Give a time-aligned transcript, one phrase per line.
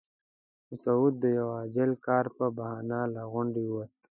[0.69, 3.91] مسعود د یوه عاجل کار په بهانه له غونډې ووت.